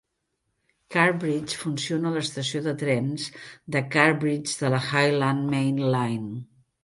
Carrbridge 0.93 1.57
funciona 1.63 2.09
a 2.11 2.13
l'estació 2.15 2.61
de 2.69 2.73
trens 2.83 3.27
de 3.75 3.83
Carrbridge 3.97 4.57
de 4.65 4.75
la 4.77 4.83
Highland 4.87 5.49
Main 5.55 5.79
Line. 5.97 6.35